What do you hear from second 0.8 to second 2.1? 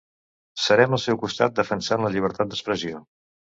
al seu costat defensant